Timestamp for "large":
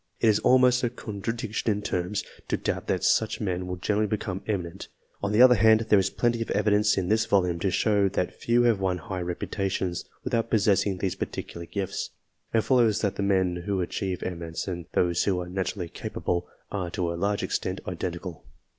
17.13-17.43